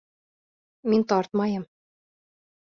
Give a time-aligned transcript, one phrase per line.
[0.93, 1.67] Мин тартмайым.